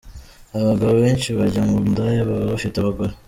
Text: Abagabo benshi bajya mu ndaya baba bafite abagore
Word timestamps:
Abagabo 0.57 0.93
benshi 1.03 1.29
bajya 1.37 1.61
mu 1.69 1.77
ndaya 1.91 2.21
baba 2.29 2.45
bafite 2.53 2.75
abagore 2.79 3.13